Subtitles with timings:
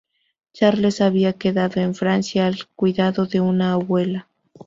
[0.51, 4.27] Charles había quedado en Francia al cuidado de una abuela.